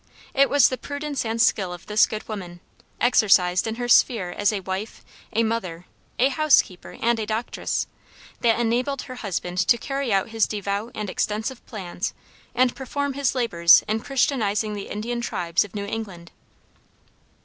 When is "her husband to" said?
9.03-9.77